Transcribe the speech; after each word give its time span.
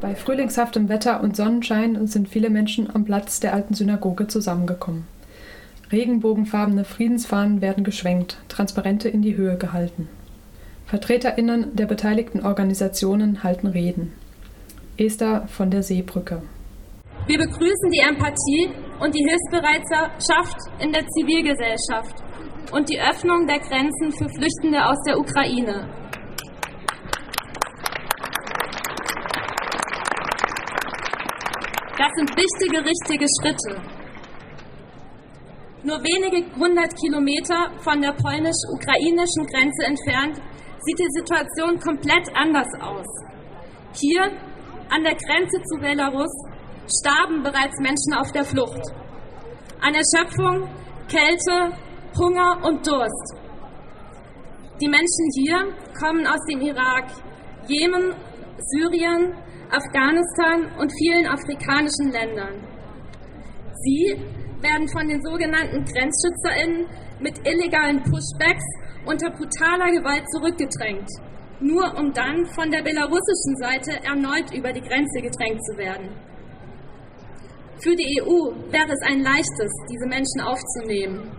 Bei 0.00 0.14
frühlingshaftem 0.14 0.88
Wetter 0.88 1.22
und 1.22 1.36
Sonnenschein 1.36 2.06
sind 2.06 2.28
viele 2.28 2.50
Menschen 2.50 2.94
am 2.94 3.04
Platz 3.04 3.40
der 3.40 3.54
alten 3.54 3.74
Synagoge 3.74 4.26
zusammengekommen. 4.28 5.06
Regenbogenfarbene 5.90 6.84
Friedensfahnen 6.84 7.60
werden 7.60 7.82
geschwenkt, 7.82 8.38
Transparente 8.48 9.08
in 9.08 9.22
die 9.22 9.36
Höhe 9.36 9.56
gehalten. 9.56 10.08
VertreterInnen 10.86 11.74
der 11.76 11.86
beteiligten 11.86 12.44
Organisationen 12.44 13.42
halten 13.42 13.66
Reden. 13.66 14.12
Esther 14.96 15.46
von 15.48 15.70
der 15.70 15.82
Seebrücke. 15.82 16.42
Wir 17.26 17.38
begrüßen 17.38 17.90
die 17.92 18.00
Empathie 18.00 18.70
und 19.00 19.14
die 19.14 19.24
Hilfsbereitschaft 19.28 20.56
in 20.80 20.92
der 20.92 21.06
Zivilgesellschaft 21.06 22.22
und 22.72 22.88
die 22.88 23.00
Öffnung 23.00 23.46
der 23.46 23.58
Grenzen 23.58 24.12
für 24.12 24.28
Flüchtende 24.28 24.84
aus 24.84 24.98
der 25.06 25.18
Ukraine. 25.18 25.88
Das 31.98 32.12
sind 32.14 32.30
wichtige, 32.30 32.78
richtige 32.78 33.26
Schritte. 33.26 33.82
Nur 35.82 35.98
wenige 35.98 36.46
hundert 36.56 36.94
Kilometer 36.94 37.72
von 37.82 38.00
der 38.00 38.12
polnisch-ukrainischen 38.12 39.44
Grenze 39.46 39.82
entfernt 39.84 40.36
sieht 40.78 40.98
die 40.98 41.10
Situation 41.10 41.80
komplett 41.80 42.28
anders 42.36 42.68
aus. 42.80 43.06
Hier, 43.94 44.22
an 44.90 45.02
der 45.02 45.16
Grenze 45.16 45.60
zu 45.64 45.80
Belarus, 45.80 46.30
starben 46.86 47.42
bereits 47.42 47.76
Menschen 47.80 48.14
auf 48.14 48.30
der 48.30 48.44
Flucht. 48.44 48.82
An 49.80 49.94
Erschöpfung, 49.94 50.68
Kälte, 51.08 51.76
Hunger 52.16 52.60
und 52.64 52.86
Durst. 52.86 53.34
Die 54.80 54.88
Menschen 54.88 55.26
hier 55.34 55.74
kommen 55.98 56.24
aus 56.28 56.44
dem 56.48 56.60
Irak, 56.60 57.10
Jemen, 57.68 58.14
Syrien, 58.58 59.34
Afghanistan 59.70 60.72
und 60.80 60.90
vielen 60.98 61.26
afrikanischen 61.26 62.10
Ländern. 62.10 62.64
Sie 63.84 64.16
werden 64.62 64.88
von 64.88 65.06
den 65.06 65.20
sogenannten 65.22 65.84
GrenzschützerInnen 65.84 66.86
mit 67.20 67.36
illegalen 67.46 68.02
Pushbacks 68.02 68.64
unter 69.04 69.30
brutaler 69.30 69.92
Gewalt 69.92 70.24
zurückgedrängt, 70.32 71.08
nur 71.60 71.84
um 71.98 72.12
dann 72.12 72.46
von 72.56 72.70
der 72.70 72.82
belarussischen 72.82 73.56
Seite 73.60 73.92
erneut 74.02 74.50
über 74.56 74.72
die 74.72 74.80
Grenze 74.80 75.20
gedrängt 75.20 75.60
zu 75.68 75.76
werden. 75.76 76.08
Für 77.80 77.94
die 77.94 78.22
EU 78.22 78.50
wäre 78.72 78.90
es 78.90 79.02
ein 79.06 79.20
leichtes, 79.20 79.70
diese 79.92 80.08
Menschen 80.08 80.40
aufzunehmen. 80.40 81.30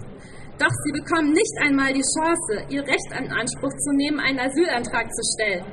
Doch 0.59 0.71
sie 0.85 0.91
bekommen 0.91 1.33
nicht 1.33 1.55
einmal 1.65 1.91
die 1.91 2.05
Chance, 2.05 2.69
ihr 2.69 2.83
Recht 2.83 3.09
in 3.17 3.31
Anspruch 3.31 3.73
zu 3.73 3.91
nehmen, 3.95 4.19
einen 4.19 4.39
Asylantrag 4.39 5.07
zu 5.11 5.23
stellen. 5.33 5.65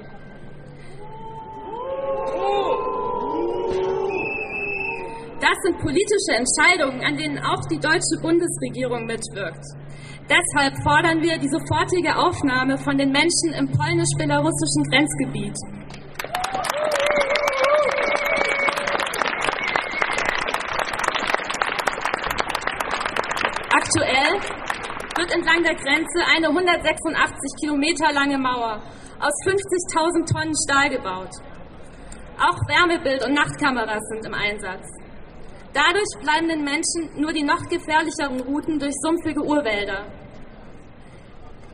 Das 5.40 5.56
sind 5.62 5.78
politische 5.78 6.32
Entscheidungen, 6.34 7.04
an 7.04 7.16
denen 7.16 7.38
auch 7.38 7.62
die 7.70 7.78
deutsche 7.78 8.16
Bundesregierung 8.22 9.06
mitwirkt. 9.06 9.64
Deshalb 10.28 10.74
fordern 10.82 11.22
wir 11.22 11.38
die 11.38 11.48
sofortige 11.48 12.16
Aufnahme 12.16 12.76
von 12.78 12.98
den 12.98 13.12
Menschen 13.12 13.52
im 13.54 13.70
polnisch-belarussischen 13.70 14.82
Grenzgebiet. 14.90 15.54
Aktuell 23.70 24.40
wird 25.16 25.32
entlang 25.32 25.62
der 25.62 25.74
Grenze 25.76 26.18
eine 26.34 26.48
186 26.48 27.60
Kilometer 27.60 28.12
lange 28.12 28.36
Mauer 28.36 28.82
aus 29.20 29.32
50.000 29.46 30.32
Tonnen 30.32 30.54
Stahl 30.66 30.90
gebaut. 30.90 31.30
Auch 32.38 32.58
Wärmebild- 32.68 33.24
und 33.24 33.34
Nachtkameras 33.34 34.02
sind 34.08 34.26
im 34.26 34.34
Einsatz. 34.34 34.84
Dadurch 35.72 36.12
bleiben 36.20 36.48
den 36.48 36.64
Menschen 36.64 37.20
nur 37.20 37.32
die 37.32 37.42
noch 37.42 37.62
gefährlicheren 37.68 38.40
Routen 38.40 38.78
durch 38.78 38.94
sumpfige 39.02 39.42
Urwälder. 39.42 40.04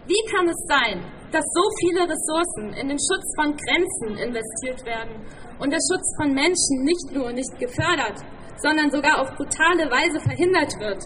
Wie 0.06 0.22
kann 0.30 0.48
es 0.48 0.58
sein, 0.68 1.02
dass 1.32 1.44
so 1.54 1.62
viele 1.80 2.02
Ressourcen 2.02 2.74
in 2.74 2.88
den 2.88 2.98
Schutz 2.98 3.26
von 3.36 3.56
Grenzen 3.56 4.18
investiert 4.18 4.84
werden 4.84 5.14
und 5.58 5.70
der 5.70 5.78
Schutz 5.78 6.06
von 6.20 6.32
Menschen 6.34 6.84
nicht 6.84 7.10
nur 7.12 7.32
nicht 7.32 7.58
gefördert, 7.58 8.18
sondern 8.58 8.90
sogar 8.90 9.20
auf 9.20 9.30
brutale 9.36 9.90
Weise 9.90 10.20
verhindert 10.20 10.72
wird? 10.78 11.02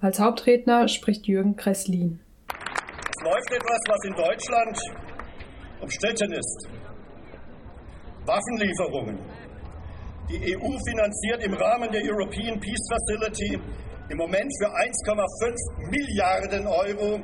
Als 0.00 0.20
Hauptredner 0.20 0.86
spricht 0.86 1.26
Jürgen 1.26 1.56
Kresslin. 1.56 2.20
Es 2.48 3.24
läuft 3.24 3.50
etwas, 3.50 3.80
was 3.88 4.04
in 4.04 4.14
Deutschland 4.14 4.78
umstritten 5.80 6.32
ist. 6.32 6.68
Waffenlieferungen. 8.28 9.18
Die 10.28 10.54
EU 10.54 10.70
finanziert 10.84 11.42
im 11.42 11.54
Rahmen 11.54 11.90
der 11.90 12.02
European 12.04 12.60
Peace 12.60 12.86
Facility 12.92 13.58
im 14.10 14.16
Moment 14.18 14.52
für 14.60 14.68
1,5 14.68 15.56
Milliarden 15.88 16.66
Euro 16.66 17.20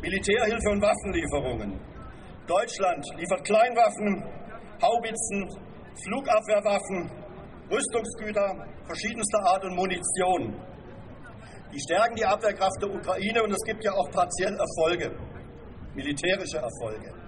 Militärhilfe 0.00 0.70
und 0.70 0.80
Waffenlieferungen. 0.82 1.80
Deutschland 2.46 3.04
liefert 3.16 3.44
Kleinwaffen, 3.44 4.22
Haubitzen, 4.80 5.48
Flugabwehrwaffen, 6.04 7.10
Rüstungsgüter 7.70 8.66
verschiedenster 8.84 9.40
Art 9.46 9.64
und 9.64 9.74
Munition. 9.74 10.54
Die 11.72 11.80
stärken 11.80 12.14
die 12.14 12.24
Abwehrkraft 12.24 12.82
der 12.82 12.90
Ukraine 12.90 13.42
und 13.42 13.50
es 13.50 13.62
gibt 13.64 13.82
ja 13.82 13.92
auch 13.92 14.10
partiell 14.10 14.54
Erfolge, 14.54 15.10
militärische 15.94 16.58
Erfolge. 16.58 17.23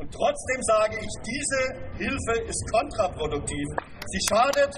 Und 0.00 0.08
trotzdem 0.16 0.60
sage 0.64 0.96
ich, 0.96 1.12
diese 1.28 1.60
Hilfe 2.00 2.34
ist 2.48 2.62
kontraproduktiv. 2.72 3.68
Sie 4.08 4.20
schadet, 4.32 4.72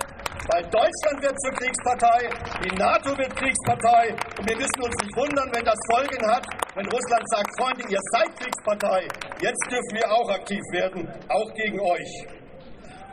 weil 0.51 0.63
Deutschland 0.67 1.23
wird 1.23 1.37
zur 1.39 1.55
Kriegspartei, 1.63 2.27
die 2.59 2.75
NATO 2.75 3.15
wird 3.15 3.31
Kriegspartei 3.39 4.19
und 4.19 4.45
wir 4.51 4.57
müssen 4.59 4.81
uns 4.83 4.97
nicht 4.99 5.15
wundern, 5.15 5.47
wenn 5.55 5.65
das 5.65 5.79
Folgen 5.95 6.27
hat, 6.27 6.43
wenn 6.75 6.87
Russland 6.91 7.23
sagt, 7.31 7.49
Freunde, 7.55 7.87
ihr 7.87 8.03
seid 8.11 8.35
Kriegspartei, 8.35 9.07
jetzt 9.39 9.65
dürfen 9.71 9.95
wir 9.95 10.11
auch 10.11 10.29
aktiv 10.35 10.63
werden, 10.75 11.07
auch 11.31 11.55
gegen 11.55 11.79
euch. 11.79 12.13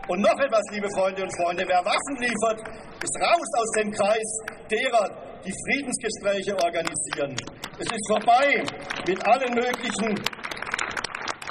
Und 0.10 0.22
noch 0.26 0.40
etwas, 0.42 0.66
liebe 0.74 0.90
Freunde 0.98 1.22
und 1.22 1.34
Freunde, 1.38 1.64
wer 1.68 1.86
Waffen 1.86 2.18
liefert, 2.18 2.58
ist 3.06 3.16
raus 3.22 3.50
aus 3.62 3.72
dem 3.78 3.92
Kreis 3.94 4.30
derer, 4.66 5.06
die 5.46 5.54
Friedensgespräche 5.54 6.58
organisieren. 6.58 7.38
Es 7.78 7.86
ist 7.86 8.06
vorbei 8.10 8.66
mit 9.06 9.22
allen 9.28 9.54
möglichen 9.54 10.18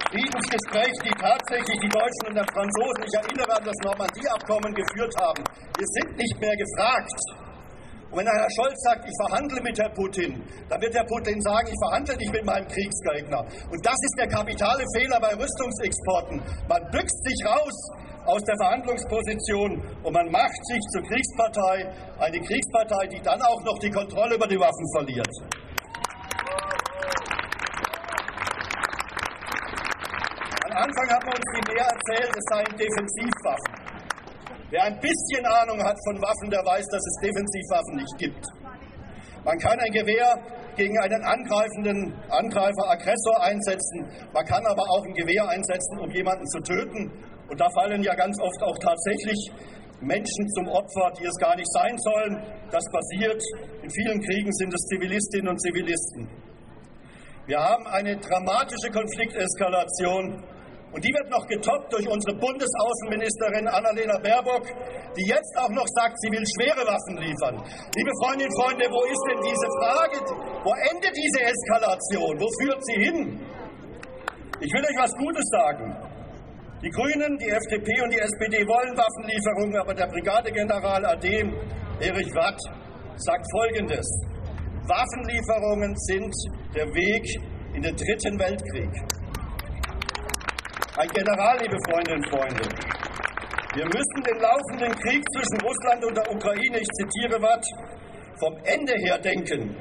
Friedensgespräch, 0.09 0.95
die 1.05 1.13
tatsächlich 1.21 1.79
die 1.85 1.93
Deutschen 1.93 2.25
und 2.33 2.35
der 2.41 2.49
Franzosen, 2.49 3.05
ich 3.05 3.15
erinnere 3.21 3.53
an 3.53 3.65
das 3.65 3.77
Normandie-Abkommen, 3.85 4.73
geführt 4.73 5.13
haben. 5.21 5.45
Wir 5.77 5.89
sind 6.01 6.17
nicht 6.17 6.37
mehr 6.41 6.57
gefragt. 6.57 7.21
Und 8.09 8.17
wenn 8.17 8.25
Herr 8.25 8.49
Scholz 8.57 8.81
sagt, 8.89 9.05
ich 9.05 9.13
verhandle 9.29 9.61
mit 9.61 9.77
Herrn 9.77 9.93
Putin, 9.93 10.33
dann 10.73 10.81
wird 10.81 10.97
Herr 10.97 11.05
Putin 11.05 11.37
sagen, 11.45 11.69
ich 11.69 11.77
verhandle 11.85 12.17
nicht 12.17 12.33
mit 12.33 12.41
meinem 12.41 12.65
Kriegsgegner. 12.65 13.45
Und 13.69 13.81
das 13.85 14.01
ist 14.01 14.17
der 14.17 14.29
kapitale 14.33 14.81
Fehler 14.97 15.21
bei 15.21 15.37
Rüstungsexporten. 15.37 16.41
Man 16.73 16.83
büxt 16.89 17.21
sich 17.29 17.41
raus 17.45 17.77
aus 18.25 18.41
der 18.49 18.57
Verhandlungsposition 18.65 19.77
und 20.09 20.13
man 20.13 20.33
macht 20.33 20.61
sich 20.73 20.81
zur 20.97 21.05
Kriegspartei, 21.05 21.85
eine 22.17 22.41
Kriegspartei, 22.41 23.13
die 23.13 23.21
dann 23.21 23.43
auch 23.45 23.61
noch 23.69 23.77
die 23.85 23.91
Kontrolle 23.93 24.37
über 24.37 24.49
die 24.49 24.57
Waffen 24.57 24.89
verliert. 24.97 25.68
Anfang 30.79 31.11
hat 31.11 31.25
man 31.27 31.35
uns 31.35 31.51
die 31.59 31.65
mehr 31.75 31.91
erzählt, 31.91 32.31
es 32.31 32.47
seien 32.55 32.73
Defensivwaffen. 32.79 33.75
Wer 34.71 34.83
ein 34.85 35.01
bisschen 35.03 35.45
Ahnung 35.47 35.83
hat 35.83 35.99
von 36.07 36.23
Waffen, 36.23 36.51
der 36.55 36.63
weiß, 36.63 36.87
dass 36.87 37.03
es 37.03 37.17
Defensivwaffen 37.19 37.95
nicht 37.99 38.15
gibt. 38.19 38.45
Man 39.43 39.59
kann 39.59 39.75
ein 39.81 39.91
Gewehr 39.91 40.39
gegen 40.77 40.95
einen 41.03 41.23
angreifenden 41.25 42.15
Angreifer, 42.31 42.95
Aggressor 42.95 43.43
einsetzen. 43.43 44.07
Man 44.31 44.45
kann 44.47 44.63
aber 44.67 44.87
auch 44.87 45.03
ein 45.03 45.15
Gewehr 45.15 45.49
einsetzen, 45.49 45.99
um 45.99 46.11
jemanden 46.15 46.47
zu 46.47 46.61
töten. 46.61 47.11
Und 47.51 47.59
da 47.59 47.67
fallen 47.75 48.03
ja 48.05 48.15
ganz 48.15 48.39
oft 48.39 48.63
auch 48.63 48.79
tatsächlich 48.79 49.51
Menschen 49.99 50.47
zum 50.55 50.69
Opfer, 50.69 51.11
die 51.19 51.27
es 51.27 51.35
gar 51.43 51.57
nicht 51.57 51.73
sein 51.73 51.99
sollen. 51.99 52.39
Das 52.71 52.85
passiert. 52.93 53.43
In 53.83 53.91
vielen 53.91 54.21
Kriegen 54.23 54.53
sind 54.53 54.73
es 54.73 54.87
Zivilistinnen 54.87 55.49
und 55.49 55.59
Zivilisten. 55.59 56.29
Wir 57.47 57.59
haben 57.59 57.87
eine 57.89 58.15
dramatische 58.19 58.93
Konflikteskalation 58.93 60.45
und 60.93 61.05
die 61.05 61.13
wird 61.13 61.29
noch 61.29 61.45
getoppt 61.47 61.93
durch 61.93 62.09
unsere 62.09 62.35
Bundesaußenministerin 62.41 63.69
Annalena 63.69 64.17
Baerbock, 64.25 64.65
die 65.17 65.27
jetzt 65.29 65.53
auch 65.61 65.69
noch 65.71 65.87
sagt, 65.93 66.17
sie 66.21 66.33
will 66.33 66.45
schwere 66.57 66.81
Waffen 66.89 67.17
liefern. 67.21 67.61
Liebe 67.93 68.13
Freundinnen 68.25 68.49
und 68.49 68.57
Freunde, 68.57 68.85
wo 68.89 69.05
ist 69.05 69.25
denn 69.29 69.41
diese 69.45 69.69
Frage? 69.81 70.17
Wo 70.65 70.73
endet 70.89 71.13
diese 71.13 71.41
Eskalation? 71.45 72.33
Wo 72.41 72.49
führt 72.61 72.81
sie 72.89 72.99
hin? 73.05 73.19
Ich 74.61 74.73
will 74.73 74.83
euch 74.83 74.99
was 74.99 75.13
Gutes 75.15 75.45
sagen. 75.53 75.93
Die 76.81 76.91
Grünen, 76.91 77.37
die 77.39 77.51
FDP 77.51 78.03
und 78.03 78.11
die 78.11 78.23
SPD 78.23 78.65
wollen 78.65 78.97
Waffenlieferungen, 78.97 79.77
aber 79.77 79.95
der 79.95 80.07
Brigadegeneral 80.07 81.05
AD 81.05 81.27
Erich 82.01 82.33
Watt 82.35 82.59
sagt 83.17 83.45
Folgendes. 83.51 84.07
Waffenlieferungen 84.87 85.95
sind 86.07 86.33
der 86.75 86.87
Weg 86.95 87.27
in 87.75 87.83
den 87.83 87.95
Dritten 87.95 88.39
Weltkrieg. 88.39 89.18
Ein 90.99 91.07
General, 91.15 91.57
liebe 91.63 91.79
Freundinnen 91.87 92.19
und 92.19 92.27
Freunde. 92.27 92.65
Wir 93.79 93.87
müssen 93.87 94.19
den 94.27 94.39
laufenden 94.43 94.91
Krieg 94.99 95.23
zwischen 95.31 95.61
Russland 95.63 96.03
und 96.03 96.17
der 96.17 96.27
Ukraine, 96.27 96.75
ich 96.83 96.91
zitiere 96.99 97.39
Watt, 97.39 97.63
vom 98.43 98.59
Ende 98.67 98.91
her 99.07 99.17
denken. 99.23 99.79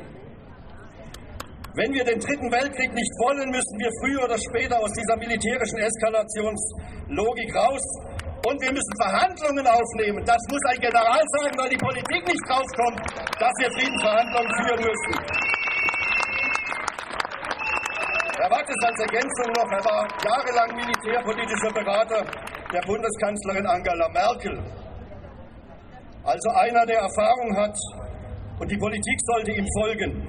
Wenn 1.73 1.89
wir 1.89 2.05
den 2.05 2.19
Dritten 2.21 2.51
Weltkrieg 2.53 2.93
nicht 2.93 3.13
wollen, 3.17 3.49
müssen 3.49 3.77
wir 3.81 3.89
früher 3.97 4.29
oder 4.29 4.37
später 4.37 4.77
aus 4.77 4.93
dieser 4.93 5.17
militärischen 5.17 5.81
Eskalationslogik 5.81 7.49
raus 7.49 7.81
und 8.45 8.61
wir 8.61 8.69
müssen 8.69 8.93
Verhandlungen 9.01 9.65
aufnehmen. 9.65 10.21
Das 10.21 10.41
muss 10.53 10.61
ein 10.69 10.79
General 10.85 11.23
sagen, 11.33 11.57
weil 11.57 11.69
die 11.73 11.81
Politik 11.81 12.29
nicht 12.29 12.45
draufkommt, 12.45 13.01
dass 13.41 13.53
wir 13.57 13.69
Friedensverhandlungen 13.73 14.53
führen 14.53 14.81
müssen. 14.85 15.36
Watt 18.67 18.75
ist 18.75 18.85
als 18.85 18.99
Ergänzung 18.99 19.49
noch, 19.55 19.71
er 19.71 19.85
war 19.85 20.07
jahrelang 20.27 20.75
militärpolitischer 20.75 21.71
Berater 21.71 22.19
der 22.73 22.81
Bundeskanzlerin 22.81 23.65
Angela 23.65 24.09
Merkel. 24.09 24.59
Also 26.23 26.49
einer, 26.49 26.85
der 26.85 26.99
Erfahrung 26.99 27.55
hat 27.55 27.77
und 28.59 28.69
die 28.69 28.77
Politik 28.77 29.17
sollte 29.23 29.51
ihm 29.51 29.65
folgen. 29.79 30.27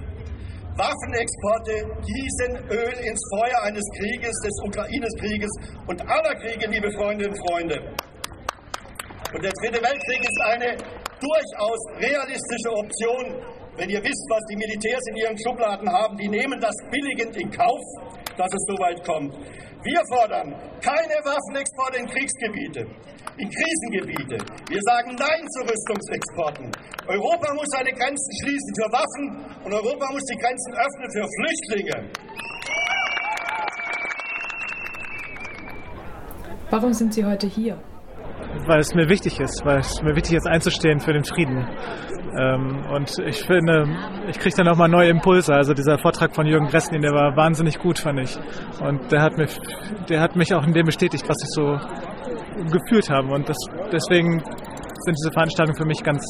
Waffenexporte 0.77 1.83
gießen 2.07 2.71
Öl 2.71 2.95
ins 3.03 3.21
Feuer 3.35 3.59
eines 3.65 3.83
Krieges, 3.99 4.31
des 4.31 4.55
Ukraine-Krieges 4.71 5.51
und 5.89 6.01
aller 6.09 6.35
Kriege, 6.37 6.71
liebe 6.71 6.93
Freundinnen 6.93 7.33
und 7.33 7.49
Freunde. 7.49 7.75
Und 9.35 9.43
der 9.43 9.51
Dritte 9.51 9.83
Weltkrieg 9.83 10.23
ist 10.23 10.41
eine 10.47 10.77
durchaus 11.19 11.81
realistische 11.99 12.71
Option, 12.71 13.43
wenn 13.77 13.91
ihr 13.91 14.03
wisst, 14.03 14.27
was 14.31 14.43
die 14.51 14.57
Militärs 14.57 15.03
in 15.11 15.17
ihren 15.17 15.39
Schubladen 15.39 15.91
haben. 15.91 16.17
Die 16.17 16.29
nehmen 16.29 16.61
das 16.61 16.75
billigend 16.91 17.37
in 17.37 17.51
Kauf, 17.51 17.83
dass 18.39 18.49
es 18.55 18.63
so 18.71 18.75
weit 18.79 19.03
kommt. 19.05 19.35
Wir 19.83 20.03
fordern 20.11 20.55
keine 20.81 21.19
Waffenexporte 21.27 21.99
in 21.99 22.07
Kriegsgebiete, 22.07 22.87
in 23.37 23.49
Krisengebiete. 23.51 24.39
Wir 24.71 24.83
sagen 24.83 25.15
Nein 25.19 25.43
zu 25.55 25.61
Rüstungsexporten. 25.67 26.71
Europa 27.07 27.55
muss 27.55 27.69
seine 27.75 27.91
Grenzen 27.91 28.33
schließen 28.43 28.73
für 28.79 28.89
Waffen 28.95 29.27
und 29.65 29.73
Europa 29.75 30.07
muss 30.13 30.25
die 30.25 30.39
Grenzen 30.39 30.73
öffnen 30.75 31.09
für 31.11 31.27
Flüchtlinge. 31.37 31.97
Warum 36.71 36.93
sind 36.93 37.15
Sie 37.15 37.25
heute 37.25 37.47
hier? 37.47 37.81
Weil 38.67 38.81
es 38.81 38.95
mir 38.95 39.09
wichtig 39.09 39.41
ist, 39.41 39.65
weil 39.65 39.79
es 39.79 40.03
mir 40.03 40.15
wichtig 40.15 40.37
ist 40.37 40.47
einzustehen 40.47 41.01
für 41.01 41.13
den 41.13 41.25
Frieden. 41.25 41.67
Ähm, 42.37 42.85
und 42.93 43.19
ich 43.27 43.43
finde, 43.45 43.87
ich 44.29 44.39
kriege 44.39 44.57
dann 44.57 44.69
auch 44.69 44.77
mal 44.77 44.89
neue 44.89 45.09
Impulse. 45.09 45.55
Also 45.55 45.75
dieser 45.75 45.99
Vortrag 45.99 46.35
von 46.35 46.47
Jürgen 46.47 46.67
Bresnin, 46.67 47.03
der 47.03 47.13
war 47.13 47.37
wahnsinnig 47.37 47.79
gut, 47.79 47.99
fand 47.99 48.21
ich. 48.21 48.39
Und 48.81 49.11
der 49.13 49.23
hat, 49.23 49.37
mich, 49.39 49.59
der 50.09 50.21
hat 50.21 50.37
mich 50.37 50.55
auch 50.55 50.65
in 50.65 50.73
dem 50.73 50.87
bestätigt, 50.87 51.29
was 51.29 51.37
ich 51.43 51.51
so 51.51 51.79
gefühlt 52.71 53.11
habe. 53.11 53.29
Und 53.29 53.49
das, 53.49 53.57
deswegen 53.93 54.41
sind 54.41 55.17
diese 55.17 55.31
Veranstaltungen 55.33 55.77
für 55.77 55.87
mich 55.87 56.03
ganz, 56.03 56.23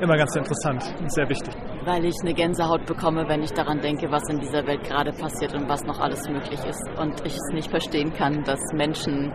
immer 0.00 0.16
ganz 0.16 0.34
interessant 0.34 0.82
und 1.00 1.12
sehr 1.12 1.28
wichtig. 1.28 1.54
Weil 1.84 2.04
ich 2.04 2.14
eine 2.22 2.34
Gänsehaut 2.34 2.84
bekomme, 2.86 3.28
wenn 3.28 3.42
ich 3.42 3.52
daran 3.52 3.80
denke, 3.80 4.10
was 4.10 4.28
in 4.28 4.40
dieser 4.40 4.66
Welt 4.66 4.82
gerade 4.84 5.12
passiert 5.12 5.54
und 5.54 5.68
was 5.68 5.82
noch 5.84 6.00
alles 6.00 6.28
möglich 6.28 6.60
ist. 6.68 6.82
Und 6.98 7.24
ich 7.24 7.34
es 7.34 7.54
nicht 7.54 7.70
verstehen 7.70 8.12
kann, 8.12 8.42
dass 8.44 8.60
Menschen 8.74 9.32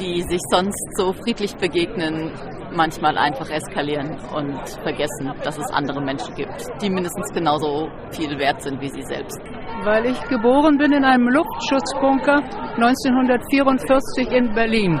die 0.00 0.22
sich 0.22 0.40
sonst 0.50 0.96
so 0.96 1.12
friedlich 1.12 1.54
begegnen, 1.56 2.32
manchmal 2.72 3.16
einfach 3.18 3.48
eskalieren 3.50 4.18
und 4.34 4.58
vergessen, 4.82 5.32
dass 5.44 5.58
es 5.58 5.70
andere 5.72 6.00
Menschen 6.00 6.34
gibt, 6.34 6.66
die 6.82 6.90
mindestens 6.90 7.32
genauso 7.32 7.88
viel 8.10 8.38
wert 8.38 8.62
sind 8.62 8.80
wie 8.80 8.88
sie 8.88 9.02
selbst. 9.02 9.38
Weil 9.84 10.06
ich 10.06 10.20
geboren 10.28 10.78
bin 10.78 10.92
in 10.92 11.04
einem 11.04 11.28
Luftschutzbunker 11.28 12.42
1944 12.76 14.32
in 14.32 14.54
Berlin 14.54 15.00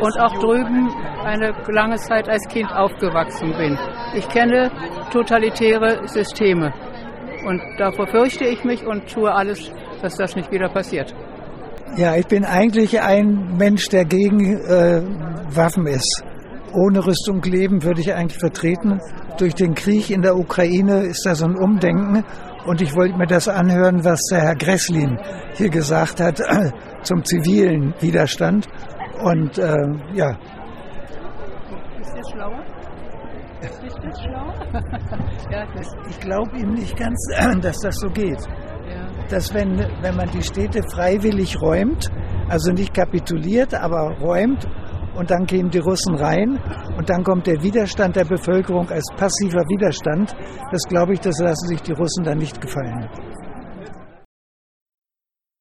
und 0.00 0.20
auch 0.20 0.34
drüben 0.38 0.90
eine 1.24 1.52
lange 1.68 1.96
Zeit 1.96 2.28
als 2.28 2.46
Kind 2.48 2.70
aufgewachsen 2.72 3.52
bin. 3.56 3.78
Ich 4.14 4.28
kenne 4.28 4.70
totalitäre 5.12 6.06
Systeme 6.06 6.72
und 7.44 7.60
davor 7.78 8.06
fürchte 8.06 8.44
ich 8.44 8.64
mich 8.64 8.86
und 8.86 9.08
tue 9.08 9.32
alles, 9.32 9.70
dass 10.02 10.16
das 10.16 10.36
nicht 10.36 10.50
wieder 10.50 10.68
passiert. 10.68 11.14
Ja, 11.96 12.14
ich 12.14 12.26
bin 12.26 12.44
eigentlich 12.44 13.00
ein 13.00 13.56
Mensch, 13.56 13.88
der 13.88 14.04
gegen 14.04 14.56
äh, 14.58 15.02
Waffen 15.50 15.86
ist. 15.86 16.22
Ohne 16.74 17.06
Rüstung 17.06 17.42
leben 17.42 17.82
würde 17.82 18.00
ich 18.00 18.12
eigentlich 18.12 18.38
vertreten. 18.38 19.00
Durch 19.38 19.54
den 19.54 19.74
Krieg 19.74 20.10
in 20.10 20.22
der 20.22 20.36
Ukraine 20.36 21.00
ist 21.00 21.24
da 21.24 21.34
so 21.34 21.46
ein 21.46 21.56
Umdenken. 21.56 22.24
Und 22.66 22.82
ich 22.82 22.94
wollte 22.94 23.16
mir 23.16 23.26
das 23.26 23.48
anhören, 23.48 24.04
was 24.04 24.20
der 24.30 24.40
Herr 24.40 24.56
Gresslin 24.56 25.18
hier 25.54 25.70
gesagt 25.70 26.20
hat 26.20 26.40
zum 27.02 27.24
zivilen 27.24 27.94
Widerstand. 28.00 28.66
Und 29.22 29.58
äh, 29.58 29.74
ja. 30.14 30.36
Ist 32.00 32.14
das 32.14 32.30
schlauer? 32.30 32.64
Ist 33.60 33.82
das 34.02 34.20
schlauer? 34.20 34.54
ja, 35.50 35.66
das, 35.74 35.88
ich 36.10 36.20
glaube 36.20 36.58
ihm 36.58 36.74
nicht 36.74 36.96
ganz, 36.96 37.16
dass 37.60 37.78
das 37.78 37.96
so 37.96 38.08
geht 38.08 38.46
dass 39.30 39.52
wenn, 39.54 39.78
wenn 40.00 40.16
man 40.16 40.30
die 40.30 40.42
Städte 40.42 40.82
freiwillig 40.82 41.60
räumt, 41.60 42.10
also 42.48 42.72
nicht 42.72 42.94
kapituliert, 42.94 43.74
aber 43.74 44.16
räumt, 44.20 44.66
und 45.18 45.30
dann 45.30 45.44
gehen 45.46 45.68
die 45.68 45.78
Russen 45.78 46.14
rein 46.14 46.60
und 46.96 47.10
dann 47.10 47.24
kommt 47.24 47.46
der 47.48 47.60
Widerstand 47.60 48.14
der 48.14 48.24
Bevölkerung 48.24 48.88
als 48.88 49.04
passiver 49.16 49.62
Widerstand, 49.68 50.34
das 50.70 50.82
glaube 50.88 51.14
ich, 51.14 51.20
das 51.20 51.38
lassen 51.40 51.66
sich 51.66 51.82
die 51.82 51.92
Russen 51.92 52.22
dann 52.22 52.38
nicht 52.38 52.60
gefallen. 52.60 53.08